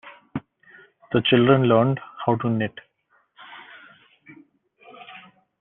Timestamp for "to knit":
2.37-2.73